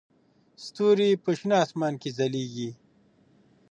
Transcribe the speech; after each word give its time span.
ستوري 0.65 1.09
په 1.23 1.29
شنه 1.39 1.55
اسمان 1.65 1.93
کې 2.01 2.09
ځلېږي. 2.17 2.69